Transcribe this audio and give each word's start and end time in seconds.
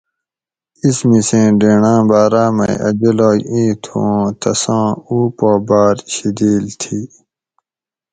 اِس 0.85 0.97
مِسیں 1.09 1.49
ڈینڑاٞں 1.59 2.03
باٞراٞ 2.09 2.51
مئ 2.57 2.73
اٞ 2.87 2.95
جولاگ 2.99 3.39
اِیں 3.51 3.71
تھُو 3.83 3.99
اُوں 4.13 4.23
تساں 4.41 4.87
اُو 5.07 5.17
پا 5.37 5.49
باٞر 5.67 5.97
شِدیل 6.13 6.65
تھی 6.81 6.99